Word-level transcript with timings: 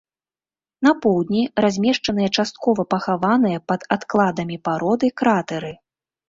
На 0.85 0.93
поўдні 1.03 1.41
размешчаныя 1.65 2.29
часткова 2.43 2.85
пахаваныя 2.95 3.57
пад 3.73 3.81
адкладамі 3.97 4.57
пароды 4.71 5.13
кратэры. 5.23 5.71